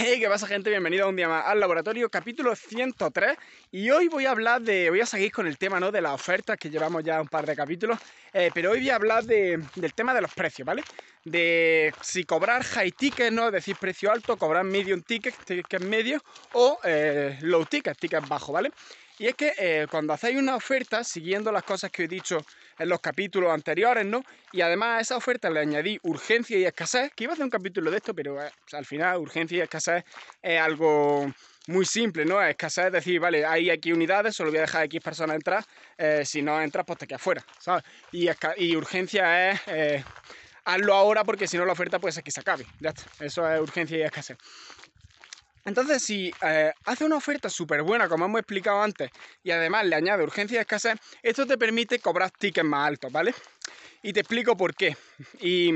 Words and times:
Hey, 0.00 0.20
¿qué 0.20 0.28
pasa 0.28 0.46
gente? 0.46 0.70
Bienvenido 0.70 1.08
un 1.08 1.16
día 1.16 1.28
más 1.28 1.44
al 1.44 1.58
laboratorio, 1.58 2.08
capítulo 2.08 2.54
103 2.54 3.36
y 3.72 3.90
hoy 3.90 4.06
voy 4.06 4.26
a 4.26 4.30
hablar 4.30 4.62
de, 4.62 4.90
voy 4.90 5.00
a 5.00 5.06
seguir 5.06 5.32
con 5.32 5.48
el 5.48 5.58
tema 5.58 5.80
¿no? 5.80 5.90
de 5.90 6.00
las 6.00 6.12
ofertas 6.12 6.56
que 6.56 6.70
llevamos 6.70 7.02
ya 7.02 7.20
un 7.20 7.26
par 7.26 7.44
de 7.44 7.56
capítulos, 7.56 7.98
eh, 8.32 8.52
pero 8.54 8.70
hoy 8.70 8.78
voy 8.78 8.90
a 8.90 8.94
hablar 8.94 9.24
del 9.24 9.94
tema 9.96 10.14
de 10.14 10.20
los 10.20 10.32
precios, 10.32 10.64
¿vale? 10.64 10.84
De 11.24 11.92
si 12.00 12.24
cobrar 12.24 12.62
high 12.62 12.92
ticket, 12.92 13.32
¿no? 13.32 13.46
Es 13.46 13.52
decir, 13.52 13.76
precio 13.76 14.10
alto, 14.10 14.36
cobrar 14.36 14.64
medium 14.64 15.02
ticket, 15.02 15.34
ticket 15.44 15.82
medio 15.82 16.22
o 16.52 16.78
eh, 16.84 17.38
low 17.42 17.64
ticket, 17.66 17.98
ticket 17.98 18.26
bajo, 18.28 18.52
¿vale? 18.52 18.70
Y 19.18 19.26
es 19.26 19.34
que 19.34 19.52
eh, 19.58 19.86
cuando 19.90 20.12
hacéis 20.12 20.38
una 20.38 20.54
oferta, 20.54 21.02
siguiendo 21.02 21.50
las 21.50 21.64
cosas 21.64 21.90
que 21.90 22.04
he 22.04 22.08
dicho 22.08 22.38
en 22.78 22.88
los 22.88 23.00
capítulos 23.00 23.52
anteriores, 23.52 24.06
¿no? 24.06 24.22
Y 24.52 24.60
además 24.60 24.98
a 24.98 25.00
esa 25.00 25.16
oferta 25.16 25.50
le 25.50 25.58
añadí 25.58 25.98
urgencia 26.04 26.56
y 26.56 26.64
escasez, 26.64 27.10
que 27.16 27.24
iba 27.24 27.32
a 27.32 27.34
hacer 27.34 27.44
un 27.44 27.50
capítulo 27.50 27.90
de 27.90 27.96
esto, 27.96 28.14
pero 28.14 28.40
eh, 28.40 28.50
al 28.72 28.86
final 28.86 29.18
urgencia 29.18 29.58
y 29.58 29.60
escasez 29.62 30.04
es 30.40 30.60
algo 30.60 31.26
muy 31.66 31.84
simple, 31.84 32.24
¿no? 32.24 32.40
Escasez 32.40 32.86
es 32.86 32.92
decir, 32.92 33.18
vale, 33.18 33.44
hay 33.44 33.70
aquí 33.70 33.92
unidades, 33.92 34.36
solo 34.36 34.50
voy 34.50 34.58
a 34.58 34.62
dejar 34.62 34.84
X 34.84 35.00
personas 35.02 35.34
entrar, 35.36 35.64
si 36.24 36.40
no 36.40 36.58
entras, 36.62 36.86
pues 36.86 37.00
te 37.00 37.06
quedas 37.06 37.20
fuera, 37.20 37.44
¿sabes? 37.58 37.84
Y, 38.12 38.28
y 38.56 38.76
urgencia 38.76 39.50
es 39.50 40.04
hazlo 40.68 40.94
ahora 40.94 41.24
porque 41.24 41.48
si 41.48 41.56
no 41.56 41.64
la 41.64 41.72
oferta 41.72 41.98
puede 41.98 42.12
ser 42.12 42.22
que 42.22 42.30
se 42.30 42.40
acabe. 42.40 42.66
Ya 42.78 42.90
está. 42.90 43.04
Eso 43.24 43.50
es 43.50 43.60
urgencia 43.60 43.96
y 43.96 44.02
escasez. 44.02 44.36
Entonces, 45.64 46.02
si 46.02 46.32
eh, 46.42 46.72
hace 46.84 47.04
una 47.04 47.16
oferta 47.16 47.48
súper 47.48 47.82
buena, 47.82 48.08
como 48.08 48.26
hemos 48.26 48.38
explicado 48.38 48.82
antes, 48.82 49.10
y 49.42 49.50
además 49.50 49.86
le 49.86 49.96
añade 49.96 50.22
urgencia 50.22 50.56
y 50.56 50.60
escasez, 50.60 50.98
esto 51.22 51.46
te 51.46 51.58
permite 51.58 51.98
cobrar 51.98 52.30
tickets 52.30 52.66
más 52.66 52.86
altos, 52.86 53.10
¿vale? 53.10 53.34
Y 54.02 54.12
te 54.12 54.20
explico 54.20 54.56
por 54.56 54.74
qué. 54.74 54.96
Y 55.40 55.72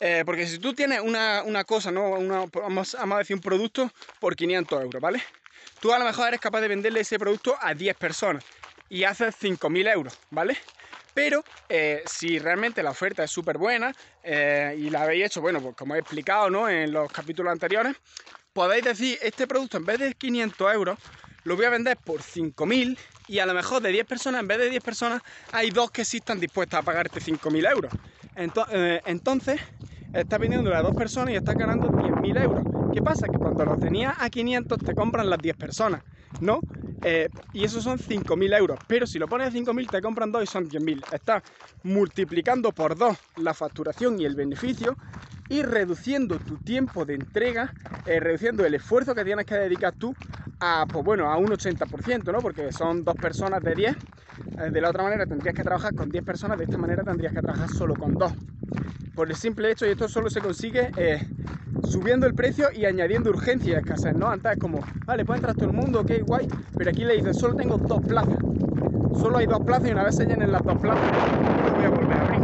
eh, 0.00 0.22
porque 0.26 0.46
si 0.46 0.58
tú 0.58 0.74
tienes 0.74 1.00
una, 1.00 1.64
cosa, 1.64 1.90
¿no? 1.90 2.46
vamos, 2.52 2.94
a 2.94 3.18
decir 3.18 3.36
un 3.36 3.42
producto 3.42 3.90
por 4.20 4.34
500 4.34 4.82
euros, 4.82 5.00
¿vale? 5.00 5.22
Tú 5.80 5.92
a 5.92 5.98
lo 5.98 6.04
mejor 6.04 6.28
eres 6.28 6.40
capaz 6.40 6.60
de 6.60 6.68
venderle 6.68 7.00
ese 7.00 7.18
producto 7.18 7.56
a 7.60 7.74
10 7.74 7.96
personas 7.96 8.44
y 8.88 9.04
haces 9.04 9.34
5.000 9.40 9.92
euros, 9.92 10.18
¿vale? 10.30 10.56
Pero 11.16 11.42
eh, 11.70 12.02
si 12.04 12.38
realmente 12.38 12.82
la 12.82 12.90
oferta 12.90 13.24
es 13.24 13.30
súper 13.30 13.56
buena 13.56 13.94
y 14.22 14.90
la 14.90 15.02
habéis 15.02 15.24
hecho, 15.24 15.40
bueno, 15.40 15.62
pues 15.62 15.74
como 15.74 15.94
he 15.94 15.98
explicado 15.98 16.50
¿no? 16.50 16.68
en 16.68 16.92
los 16.92 17.10
capítulos 17.10 17.50
anteriores, 17.50 17.96
podéis 18.52 18.84
decir, 18.84 19.18
este 19.22 19.46
producto 19.46 19.78
en 19.78 19.86
vez 19.86 19.98
de 19.98 20.12
500 20.12 20.74
euros, 20.74 20.98
lo 21.44 21.56
voy 21.56 21.64
a 21.64 21.70
vender 21.70 21.96
por 21.96 22.20
5.000 22.20 22.98
y 23.28 23.38
a 23.38 23.46
lo 23.46 23.54
mejor 23.54 23.80
de 23.80 23.92
10 23.92 24.04
personas, 24.04 24.42
en 24.42 24.48
vez 24.48 24.58
de 24.58 24.68
10 24.68 24.82
personas, 24.82 25.22
hay 25.52 25.70
dos 25.70 25.90
que 25.90 26.04
sí 26.04 26.18
están 26.18 26.38
dispuestas 26.38 26.80
a 26.80 26.82
pagarte 26.82 27.20
5.000 27.20 27.70
euros. 27.70 27.92
Eh, 28.72 29.00
entonces, 29.06 29.60
estás 30.12 30.38
vendiendo 30.38 30.74
a 30.74 30.82
dos 30.82 30.94
personas 30.94 31.32
y 31.32 31.36
estás 31.36 31.54
ganando 31.54 31.88
10.000 31.88 32.42
euros. 32.42 32.92
¿Qué 32.92 33.00
pasa? 33.00 33.26
Que 33.28 33.38
cuando 33.38 33.64
lo 33.64 33.78
tenías 33.78 34.14
a 34.18 34.28
500 34.28 34.78
te 34.78 34.94
compran 34.94 35.30
las 35.30 35.38
10 35.38 35.56
personas, 35.56 36.02
¿no? 36.40 36.60
Eh, 37.04 37.28
y 37.52 37.64
esos 37.64 37.84
son 37.84 37.98
5.000 37.98 38.52
euros. 38.54 38.78
Pero 38.86 39.06
si 39.06 39.18
lo 39.18 39.28
pones 39.28 39.48
a 39.48 39.50
5.000 39.50 39.88
te 39.88 40.00
compran 40.00 40.32
dos 40.32 40.42
y 40.42 40.46
son 40.46 40.68
10.000. 40.68 41.02
Estás 41.12 41.42
multiplicando 41.82 42.72
por 42.72 42.96
dos 42.96 43.16
la 43.36 43.54
facturación 43.54 44.20
y 44.20 44.24
el 44.24 44.34
beneficio 44.34 44.96
y 45.48 45.62
reduciendo 45.62 46.38
tu 46.38 46.56
tiempo 46.58 47.04
de 47.04 47.14
entrega, 47.14 47.72
eh, 48.06 48.18
reduciendo 48.18 48.64
el 48.64 48.74
esfuerzo 48.74 49.14
que 49.14 49.24
tienes 49.24 49.46
que 49.46 49.54
dedicar 49.54 49.94
tú 49.94 50.12
a, 50.60 50.86
pues 50.90 51.04
bueno, 51.04 51.30
a 51.30 51.36
un 51.36 51.46
80%, 51.46 52.32
¿no? 52.32 52.40
Porque 52.40 52.72
son 52.72 53.04
dos 53.04 53.14
personas 53.14 53.62
de 53.62 53.74
10. 53.74 53.96
Eh, 54.58 54.70
de 54.70 54.80
la 54.80 54.90
otra 54.90 55.04
manera 55.04 55.26
tendrías 55.26 55.54
que 55.54 55.62
trabajar 55.62 55.94
con 55.94 56.10
10 56.10 56.24
personas, 56.24 56.58
de 56.58 56.64
esta 56.64 56.78
manera 56.78 57.04
tendrías 57.04 57.32
que 57.32 57.40
trabajar 57.40 57.68
solo 57.68 57.94
con 57.94 58.14
dos. 58.14 58.32
Por 59.14 59.30
el 59.30 59.36
simple 59.36 59.70
hecho, 59.70 59.86
y 59.86 59.90
esto 59.90 60.08
solo 60.08 60.28
se 60.28 60.40
consigue 60.40 60.90
subiendo 61.88 62.26
el 62.26 62.34
precio 62.34 62.68
y 62.74 62.84
añadiendo 62.84 63.30
urgencia 63.30 63.74
y 63.74 63.76
escasez, 63.76 64.14
¿no? 64.14 64.28
Antes 64.28 64.52
es 64.52 64.58
como, 64.58 64.80
vale, 65.04 65.24
puede 65.24 65.38
entrar 65.38 65.54
todo 65.54 65.66
el 65.66 65.76
mundo, 65.76 66.00
ok, 66.00 66.12
guay, 66.26 66.48
pero 66.76 66.90
aquí 66.90 67.04
le 67.04 67.16
dices, 67.16 67.36
solo 67.36 67.54
tengo 67.54 67.78
dos 67.78 68.02
plazas. 68.02 68.38
Solo 69.14 69.38
hay 69.38 69.46
dos 69.46 69.60
plazas 69.60 69.88
y 69.88 69.92
una 69.92 70.04
vez 70.04 70.16
se 70.16 70.26
llenen 70.26 70.52
las 70.52 70.62
dos 70.62 70.78
plazas, 70.78 71.10
no 71.62 71.72
voy 71.74 71.84
a 71.84 71.90
volver 71.90 72.18
a 72.18 72.22
abrir. 72.22 72.42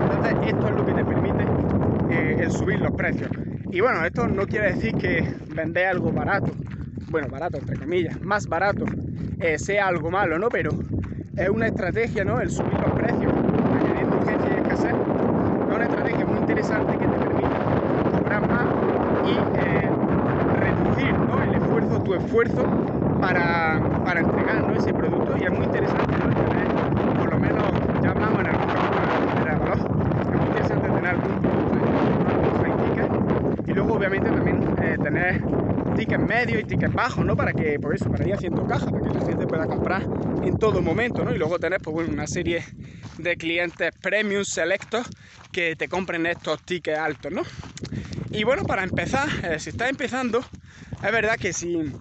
Entonces, 0.00 0.36
esto 0.40 0.68
es 0.68 0.74
lo 0.74 0.84
que 0.84 0.94
te 0.94 1.04
permite 1.04 1.44
eh, 2.10 2.36
el 2.40 2.50
subir 2.50 2.80
los 2.80 2.92
precios. 2.92 3.30
Y 3.70 3.80
bueno, 3.80 4.04
esto 4.04 4.26
no 4.26 4.46
quiere 4.46 4.72
decir 4.72 4.94
que 4.94 5.36
vender 5.54 5.86
algo 5.86 6.10
barato, 6.10 6.52
bueno, 7.10 7.28
barato 7.28 7.58
entre 7.58 7.76
comillas, 7.76 8.20
más 8.22 8.46
barato, 8.46 8.84
eh, 9.40 9.58
sea 9.58 9.88
algo 9.88 10.10
malo, 10.10 10.38
¿no? 10.38 10.48
Pero 10.48 10.70
es 11.36 11.48
una 11.48 11.66
estrategia, 11.66 12.24
¿no? 12.24 12.40
El 12.40 12.50
subir 12.50 12.80
los 12.80 12.92
precios, 12.92 13.32
añadiendo 13.72 14.16
urgencia 14.16 14.50
y 14.54 14.56
escasez, 14.56 14.92
es 14.92 15.74
una 15.74 15.84
estrategia 15.84 16.26
muy 16.26 16.38
interesante 16.38 16.98
que 16.98 17.06
te 17.06 17.18
permite 17.18 17.58
comprar 18.10 18.48
más 18.48 18.66
y 19.24 19.36
eh, 19.54 19.90
reducir 20.60 21.14
¿no? 21.14 21.42
el 21.42 21.54
esfuerzo, 22.28 22.62
para, 23.20 23.80
para 24.04 24.20
entregar 24.20 24.62
¿no? 24.62 24.74
ese 24.74 24.92
producto. 24.92 25.34
Y 25.38 25.44
es 25.44 25.50
muy 25.50 25.64
interesante, 25.64 26.12
¿no? 26.18 26.28
Tener, 26.28 26.68
por 27.18 27.30
lo 27.30 27.38
menos, 27.38 27.72
ya 28.02 28.10
hablamos 28.10 28.42
en 28.42 28.48
algún 28.48 28.68
capítulo 28.68 28.98
es 29.72 30.36
muy 30.36 30.46
interesante 30.46 30.88
tener 30.88 31.06
algún 31.06 31.38
y 33.66 33.72
luego 33.72 33.94
obviamente 33.94 34.30
también 34.30 34.62
eh, 34.82 34.96
tener 35.02 35.42
tickets 35.94 36.22
medios 36.22 36.62
y 36.62 36.64
tickets 36.64 36.94
bajos, 36.94 37.24
¿no? 37.24 37.36
Para 37.36 37.52
que, 37.52 37.78
por 37.78 37.94
eso, 37.94 38.10
para 38.10 38.26
ir 38.26 38.34
haciendo 38.34 38.66
caja, 38.66 38.90
para 38.90 39.02
que 39.02 39.10
la 39.10 39.26
gente 39.26 39.46
pueda 39.46 39.66
comprar 39.66 40.02
en 40.42 40.58
todo 40.58 40.80
momento, 40.80 41.24
¿no? 41.24 41.34
Y 41.34 41.38
luego 41.38 41.58
tener, 41.58 41.80
pues 41.80 41.92
bueno, 41.92 42.12
una 42.12 42.26
serie 42.26 42.62
de 43.18 43.36
clientes 43.36 43.90
premium 44.00 44.44
selectos 44.44 45.06
que 45.52 45.76
te 45.76 45.88
compren 45.88 46.24
estos 46.26 46.62
tickets 46.62 46.98
altos, 46.98 47.32
¿no? 47.32 47.42
Y 48.30 48.44
bueno, 48.44 48.64
para 48.64 48.82
empezar, 48.82 49.28
eh, 49.42 49.58
si 49.58 49.70
estás 49.70 49.88
empezando, 49.88 50.40
es 51.02 51.12
verdad 51.12 51.36
que 51.36 51.52
si 51.52 51.92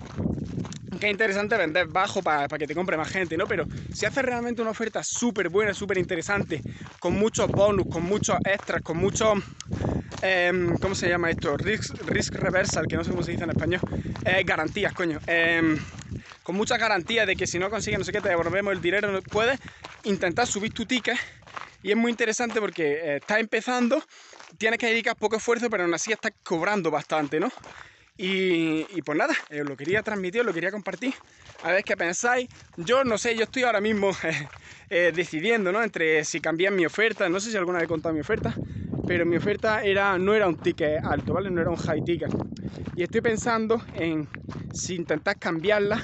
que 0.99 1.07
es 1.07 1.11
interesante 1.11 1.55
vender 1.57 1.87
bajo 1.87 2.21
para, 2.21 2.47
que 2.47 2.65
te 2.65 2.73
compre 2.73 2.97
más 2.97 3.09
gente, 3.09 3.37
¿no? 3.37 3.45
Pero 3.45 3.65
si 3.93 4.05
haces 4.05 4.23
realmente 4.23 4.61
una 4.61 4.71
oferta 4.71 5.03
súper 5.03 5.49
buena, 5.49 5.73
súper 5.73 5.97
interesante, 5.97 6.61
con 6.99 7.13
muchos 7.13 7.49
bonus, 7.49 7.85
con 7.87 8.03
muchos 8.03 8.37
extras, 8.43 8.81
con 8.81 8.97
muchos... 8.97 9.39
Em, 10.23 10.75
¿Cómo 10.77 10.95
se 10.95 11.07
llama 11.07 11.29
esto? 11.29 11.55
Risk, 11.57 11.93
risk 12.07 12.33
reversal, 12.35 12.87
que 12.87 12.95
no 12.95 13.03
sé 13.03 13.11
cómo 13.11 13.21
se 13.21 13.31
dice 13.31 13.43
en 13.43 13.51
español. 13.51 13.81
Eh, 14.25 14.43
garantías, 14.43 14.91
coño. 14.93 15.19
Em, 15.27 15.77
con 16.41 16.55
muchas 16.55 16.79
garantías 16.79 17.27
de 17.27 17.35
que 17.35 17.45
si 17.45 17.59
no 17.59 17.69
consigues 17.69 17.99
no 17.99 18.05
sé 18.05 18.11
qué, 18.11 18.21
te 18.21 18.29
devolvemos 18.29 18.73
el 18.73 18.81
dinero, 18.81 19.21
puedes 19.21 19.59
intentar 20.03 20.47
subir 20.47 20.73
tu 20.73 20.85
ticket. 20.85 21.17
Y 21.81 21.91
es 21.91 21.97
muy 21.97 22.11
interesante 22.11 22.59
porque 22.59 22.93
eh, 22.93 23.15
estás 23.17 23.39
empezando, 23.39 24.03
tienes 24.57 24.79
que 24.79 24.87
dedicar 24.87 25.15
poco 25.17 25.37
esfuerzo, 25.37 25.69
pero 25.69 25.83
aún 25.83 25.93
así 25.93 26.11
estás 26.11 26.31
cobrando 26.43 26.91
bastante, 26.91 27.39
¿no? 27.39 27.49
Y, 28.17 29.01
pues 29.03 29.17
nada, 29.17 29.33
eh, 29.49 29.63
lo 29.63 29.77
quería 29.77 30.01
transmitir, 30.03 30.43
lo 30.43 30.53
quería 30.53 30.71
compartir. 30.71 31.13
A 31.61 31.71
ver 31.71 31.83
qué 31.83 31.95
pensáis. 31.97 32.49
Yo 32.75 33.03
no 33.03 33.17
sé, 33.17 33.37
yo 33.37 33.43
estoy 33.45 33.63
ahora 33.63 33.81
mismo 33.81 34.11
eh, 34.89 35.11
decidiendo, 35.13 35.71
¿no? 35.71 35.83
Entre 35.83 36.25
si 36.25 36.41
cambiar 36.41 36.73
mi 36.73 36.85
oferta, 36.85 37.29
no 37.29 37.39
sé 37.39 37.51
si 37.51 37.57
alguna 37.57 37.79
vez 37.79 37.85
he 37.85 37.87
contado 37.89 38.13
mi 38.15 38.21
oferta, 38.21 38.59
pero 39.05 39.25
mi 39.25 39.35
oferta 39.37 39.83
era, 39.83 40.17
no 40.17 40.33
era 40.35 40.47
un 40.47 40.57
ticket 40.57 40.99
alto, 41.03 41.33
¿vale? 41.33 41.51
No 41.51 41.61
era 41.61 41.69
un 41.69 41.77
high 41.77 42.01
ticket. 42.01 42.31
Y 42.95 43.03
estoy 43.03 43.21
pensando 43.21 43.83
en 43.93 44.29
si 44.71 44.95
intentar 44.95 45.37
cambiarla 45.37 46.03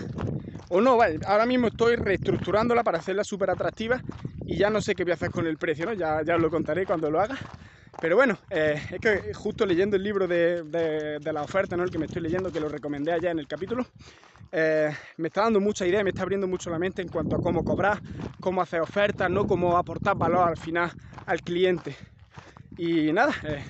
o 0.70 0.82
no, 0.82 0.98
vale. 0.98 1.20
Ahora 1.26 1.46
mismo 1.46 1.68
estoy 1.68 1.96
reestructurándola 1.96 2.84
para 2.84 3.00
hacerla 3.00 3.24
súper 3.24 3.50
atractiva 3.50 4.02
y 4.46 4.58
ya 4.58 4.70
no 4.70 4.82
sé 4.82 4.96
qué 4.96 5.04
voy 5.04 5.12
a 5.12 5.16
hacer 5.16 5.32
con 5.32 5.48
el 5.48 5.58
precio, 5.58 5.86
¿no? 5.86 5.94
Ya, 5.94 6.22
ya 6.24 6.36
os 6.36 6.42
lo 6.42 6.50
contaré 6.50 6.86
cuando 6.86 7.10
lo 7.10 7.20
haga. 7.20 7.38
Pero 8.02 8.16
bueno, 8.16 8.38
eh, 8.50 8.82
es 8.92 9.00
que 9.00 9.34
justo 9.34 9.66
leyendo 9.66 9.96
el 9.96 10.04
libro 10.04 10.28
de, 10.28 11.20
la 11.24 11.42
oferta, 11.42 11.78
¿no? 11.78 11.84
el 11.84 11.90
que 11.90 12.00
me 12.00 12.06
estoy 12.06 12.22
leyendo, 12.22 12.52
que 12.52 12.60
lo 12.60 12.68
recomendé 12.68 13.14
allá 13.14 13.32
en 13.32 13.40
el 13.40 13.48
capítulo, 13.48 13.86
eh, 14.52 14.92
me 15.18 15.28
está 15.28 15.44
dando 15.44 15.60
mucha 15.60 15.86
idea, 15.86 16.04
me 16.04 16.10
está 16.10 16.24
abriendo 16.24 16.48
mucho 16.48 16.70
la 16.70 16.80
mente 16.80 17.02
en 17.02 17.08
cuanto 17.08 17.36
a 17.38 17.40
cómo 17.40 17.64
cobrar, 17.64 18.02
cómo 18.40 18.62
hacer 18.62 18.82
ofertas, 18.82 19.30
¿no? 19.30 19.48
cómo 19.48 19.78
aportar 19.78 20.18
valor 20.18 20.50
al 20.50 20.58
final 20.58 20.92
al 21.26 21.42
cliente. 21.42 21.96
Y 22.78 23.14
nada, 23.14 23.34
eh, 23.44 23.64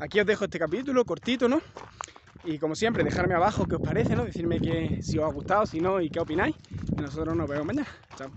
aquí 0.00 0.20
os 0.20 0.26
dejo 0.26 0.44
este 0.44 0.58
capítulo 0.58 1.04
cortito, 1.04 1.48
¿no? 1.48 1.60
Y 2.48 2.58
como 2.58 2.74
siempre, 2.74 3.04
dejarme 3.04 3.34
abajo 3.34 3.66
qué 3.66 3.76
os 3.76 3.82
parece, 3.82 4.16
¿no? 4.16 4.24
Decirme 4.24 4.58
que, 4.58 5.02
si 5.02 5.18
os 5.18 5.24
ha 5.24 5.32
gustado, 5.34 5.66
si 5.66 5.80
no 5.80 6.00
y 6.00 6.08
qué 6.08 6.18
opináis. 6.18 6.56
Y 6.96 7.02
nosotros 7.02 7.36
nos 7.36 7.46
vemos 7.46 7.66
mañana. 7.66 7.86
Chao. 8.16 8.30